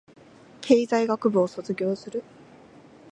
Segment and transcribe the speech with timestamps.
[0.61, 2.23] 経済学部を卒業する